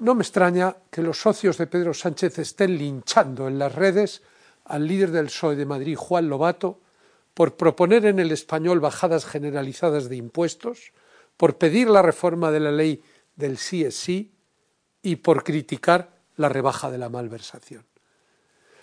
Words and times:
No 0.00 0.14
me 0.14 0.22
extraña 0.22 0.76
que 0.90 1.02
los 1.02 1.20
socios 1.20 1.58
de 1.58 1.66
Pedro 1.66 1.92
Sánchez 1.92 2.38
estén 2.38 2.78
linchando 2.78 3.48
en 3.48 3.58
las 3.58 3.74
redes 3.74 4.22
al 4.64 4.86
líder 4.86 5.10
del 5.10 5.26
PSOE 5.26 5.56
de 5.56 5.66
Madrid, 5.66 5.94
Juan 5.94 6.26
Lobato, 6.26 6.80
por 7.34 7.58
proponer 7.58 8.06
en 8.06 8.18
el 8.18 8.32
español 8.32 8.80
bajadas 8.80 9.26
generalizadas 9.26 10.08
de 10.08 10.16
impuestos, 10.16 10.92
por 11.36 11.58
pedir 11.58 11.90
la 11.90 12.00
reforma 12.00 12.50
de 12.50 12.60
la 12.60 12.72
ley 12.72 13.02
del 13.36 13.58
sí 13.58 13.84
es 13.84 13.94
sí 13.94 14.32
y 15.02 15.16
por 15.16 15.44
criticar 15.44 16.16
la 16.36 16.48
rebaja 16.48 16.90
de 16.90 16.96
la 16.96 17.10
malversación. 17.10 17.84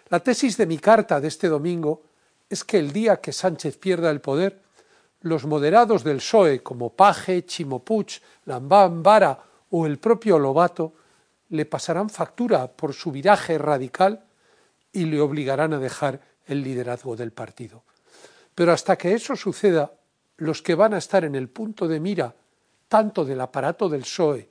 La 0.10 0.20
tesis 0.20 0.56
de 0.56 0.68
mi 0.68 0.78
carta 0.78 1.20
de 1.20 1.30
este 1.30 1.48
domingo 1.48 2.04
es 2.48 2.64
que 2.64 2.78
el 2.78 2.94
día 2.94 3.20
que 3.20 3.34
Sánchez 3.34 3.78
pierda 3.78 4.12
el 4.12 4.22
poder, 4.22 4.62
los 5.22 5.48
moderados 5.48 6.04
del 6.04 6.18
PSOE 6.18 6.62
como 6.62 6.94
Paje, 6.94 7.44
Chimopuch, 7.44 8.20
Lambán, 8.46 9.02
Vara 9.02 9.44
o 9.72 9.88
el 9.88 9.98
propio 9.98 10.38
Lobato 10.38 10.94
le 11.50 11.66
pasarán 11.66 12.10
factura 12.10 12.72
por 12.74 12.94
su 12.94 13.12
viraje 13.12 13.58
radical 13.58 14.26
y 14.92 15.06
le 15.06 15.22
obligarán 15.22 15.74
a 15.74 15.80
dejar 15.80 16.22
el 16.46 16.64
liderazgo 16.64 17.16
del 17.16 17.32
partido. 17.32 17.84
Pero 18.56 18.72
hasta 18.72 18.98
que 18.98 19.14
eso 19.14 19.36
suceda, 19.36 19.94
los 20.38 20.62
que 20.62 20.76
van 20.76 20.94
a 20.94 20.98
estar 20.98 21.24
en 21.24 21.36
el 21.36 21.50
punto 21.50 21.88
de 21.88 22.00
mira 22.00 22.36
tanto 22.88 23.26
del 23.26 23.42
aparato 23.42 23.90
del 23.90 24.02
PSOE 24.02 24.50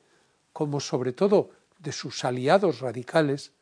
como 0.52 0.80
sobre 0.80 1.12
todo 1.12 1.50
de 1.78 1.92
sus 1.92 2.24
aliados 2.24 2.80
radicales, 2.80 3.52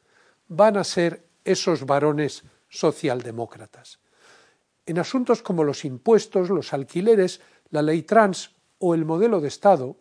van 0.49 0.77
a 0.77 0.85
ser 0.85 1.25
esos 1.45 1.87
varones 1.87 2.45
socialdemócratas. 2.69 3.99
En 4.87 4.99
asuntos 4.99 5.43
como 5.43 5.65
los 5.65 5.85
impuestos, 5.85 6.51
los 6.51 6.73
alquileres, 6.73 7.41
la 7.71 7.83
ley 7.83 8.03
trans 8.03 8.51
o 8.79 8.95
el 8.95 9.05
modelo 9.05 9.41
de 9.41 9.49
Estado, 9.49 9.97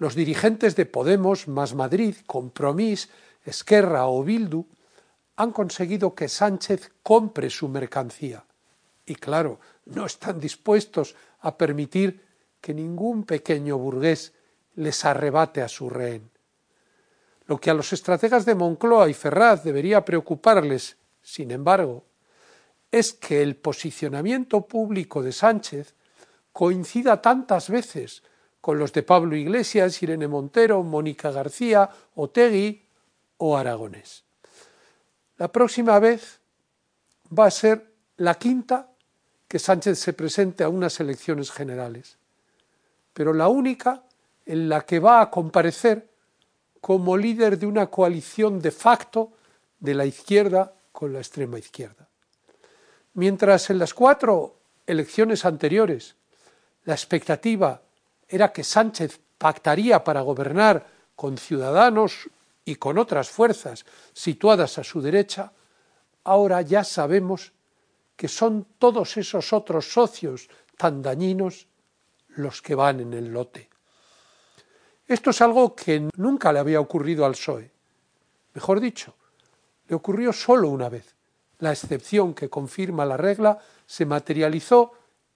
los 0.00 0.14
dirigentes 0.14 0.76
de 0.76 0.86
Podemos, 0.86 1.46
Más 1.46 1.74
Madrid, 1.74 2.16
Compromís, 2.26 3.10
Esquerra 3.44 4.08
o 4.08 4.24
Bildu 4.24 4.64
han 5.36 5.52
conseguido 5.52 6.14
que 6.14 6.26
Sánchez 6.26 6.90
compre 7.02 7.50
su 7.50 7.68
mercancía. 7.68 8.42
Y 9.04 9.14
claro, 9.16 9.60
no 9.84 10.06
están 10.06 10.40
dispuestos 10.40 11.14
a 11.40 11.58
permitir 11.58 12.24
que 12.62 12.72
ningún 12.72 13.24
pequeño 13.24 13.76
burgués 13.76 14.32
les 14.76 15.04
arrebate 15.04 15.60
a 15.60 15.68
su 15.68 15.90
rehén. 15.90 16.30
Lo 17.44 17.60
que 17.60 17.68
a 17.68 17.74
los 17.74 17.92
estrategas 17.92 18.46
de 18.46 18.54
Moncloa 18.54 19.10
y 19.10 19.12
Ferraz 19.12 19.62
debería 19.64 20.02
preocuparles, 20.02 20.96
sin 21.20 21.50
embargo, 21.50 22.04
es 22.90 23.12
que 23.12 23.42
el 23.42 23.54
posicionamiento 23.56 24.66
público 24.66 25.22
de 25.22 25.32
Sánchez 25.32 25.94
coincida 26.52 27.20
tantas 27.20 27.68
veces 27.68 28.22
con 28.60 28.78
los 28.78 28.92
de 28.92 29.02
Pablo 29.02 29.36
Iglesias, 29.36 30.02
Irene 30.02 30.28
Montero, 30.28 30.82
Mónica 30.82 31.30
García, 31.30 31.88
Otegui 32.14 32.84
o 33.38 33.56
Aragonés. 33.56 34.24
La 35.38 35.48
próxima 35.48 35.98
vez 35.98 36.40
va 37.36 37.46
a 37.46 37.50
ser 37.50 37.86
la 38.18 38.34
quinta 38.34 38.90
que 39.48 39.58
Sánchez 39.58 39.98
se 39.98 40.12
presente 40.12 40.62
a 40.62 40.68
unas 40.68 41.00
elecciones 41.00 41.50
generales, 41.50 42.18
pero 43.14 43.32
la 43.32 43.48
única 43.48 44.04
en 44.44 44.68
la 44.68 44.82
que 44.82 44.98
va 44.98 45.20
a 45.20 45.30
comparecer 45.30 46.08
como 46.80 47.16
líder 47.16 47.58
de 47.58 47.66
una 47.66 47.86
coalición 47.86 48.60
de 48.60 48.70
facto 48.70 49.32
de 49.78 49.94
la 49.94 50.04
izquierda 50.04 50.74
con 50.92 51.12
la 51.12 51.18
extrema 51.18 51.58
izquierda. 51.58 52.08
Mientras 53.14 53.70
en 53.70 53.78
las 53.78 53.94
cuatro 53.94 54.56
elecciones 54.86 55.44
anteriores 55.44 56.16
la 56.84 56.94
expectativa 56.94 57.82
era 58.30 58.52
que 58.52 58.62
Sánchez 58.62 59.20
pactaría 59.36 60.02
para 60.04 60.22
gobernar 60.22 60.86
con 61.16 61.36
ciudadanos 61.36 62.30
y 62.64 62.76
con 62.76 62.96
otras 62.96 63.28
fuerzas 63.28 63.84
situadas 64.12 64.78
a 64.78 64.84
su 64.84 65.02
derecha, 65.02 65.52
ahora 66.24 66.62
ya 66.62 66.84
sabemos 66.84 67.52
que 68.16 68.28
son 68.28 68.66
todos 68.78 69.16
esos 69.16 69.52
otros 69.52 69.92
socios 69.92 70.48
tan 70.76 71.02
dañinos 71.02 71.66
los 72.28 72.62
que 72.62 72.74
van 72.74 73.00
en 73.00 73.12
el 73.14 73.32
lote. 73.32 73.68
Esto 75.08 75.30
es 75.30 75.40
algo 75.40 75.74
que 75.74 76.08
nunca 76.16 76.52
le 76.52 76.60
había 76.60 76.80
ocurrido 76.80 77.24
al 77.24 77.32
PSOE. 77.32 77.70
Mejor 78.54 78.78
dicho, 78.78 79.16
le 79.88 79.96
ocurrió 79.96 80.32
solo 80.32 80.68
una 80.68 80.88
vez. 80.88 81.16
La 81.58 81.72
excepción 81.72 82.32
que 82.32 82.48
confirma 82.48 83.04
la 83.04 83.16
regla 83.16 83.58
se 83.86 84.06
materializó 84.06 84.92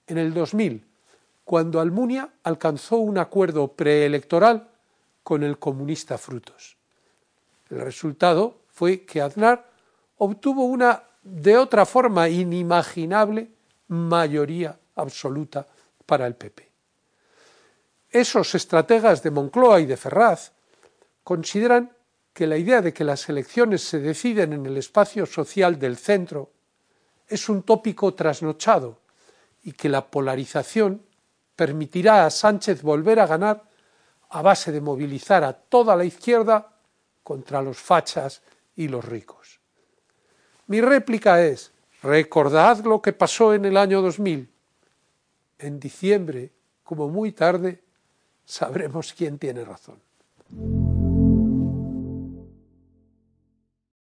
en 0.07 0.17
el 0.17 0.33
2000, 0.33 0.85
cuando 1.45 1.79
Almunia 1.79 2.27
alcanzó 2.43 2.97
un 2.97 3.19
acuerdo 3.19 3.71
preelectoral 3.71 4.67
con 5.23 5.43
el 5.43 5.59
comunista 5.59 6.17
Frutos. 6.17 6.75
El 7.69 7.81
resultado 7.81 8.61
fue 8.67 9.05
que 9.05 9.21
Aznar 9.21 9.69
obtuvo 10.17 10.65
una, 10.65 11.03
de 11.21 11.57
otra 11.57 11.85
forma 11.85 12.27
inimaginable, 12.27 13.49
mayoría 13.87 14.77
absoluta 14.95 15.67
para 16.05 16.25
el 16.25 16.35
PP. 16.35 16.67
Esos 18.09 18.55
estrategas 18.55 19.21
de 19.21 19.31
Moncloa 19.31 19.79
y 19.79 19.85
de 19.85 19.97
Ferraz 19.97 20.51
consideran 21.23 21.91
que 22.33 22.47
la 22.47 22.57
idea 22.57 22.81
de 22.81 22.93
que 22.93 23.03
las 23.03 23.29
elecciones 23.29 23.83
se 23.83 23.99
deciden 23.99 24.53
en 24.53 24.65
el 24.65 24.77
espacio 24.77 25.25
social 25.25 25.77
del 25.77 25.97
centro 25.97 26.51
es 27.27 27.49
un 27.49 27.63
tópico 27.63 28.13
trasnochado 28.13 28.99
y 29.63 29.73
que 29.73 29.89
la 29.89 30.07
polarización 30.07 31.01
permitirá 31.55 32.25
a 32.25 32.29
Sánchez 32.29 32.81
volver 32.81 33.19
a 33.19 33.27
ganar 33.27 33.63
a 34.29 34.41
base 34.41 34.71
de 34.71 34.81
movilizar 34.81 35.43
a 35.43 35.53
toda 35.53 35.95
la 35.95 36.03
izquierda 36.03 36.71
contra 37.23 37.61
los 37.61 37.77
fachas 37.77 38.41
y 38.75 38.87
los 38.87 39.05
ricos. 39.05 39.59
Mi 40.67 40.81
réplica 40.81 41.41
es, 41.41 41.71
recordad 42.01 42.83
lo 42.83 43.01
que 43.01 43.13
pasó 43.13 43.53
en 43.53 43.65
el 43.65 43.77
año 43.77 44.01
2000. 44.01 44.49
En 45.59 45.79
diciembre, 45.79 46.51
como 46.83 47.07
muy 47.07 47.31
tarde, 47.31 47.83
sabremos 48.45 49.13
quién 49.13 49.39
tiene 49.39 49.63
razón. 49.63 49.99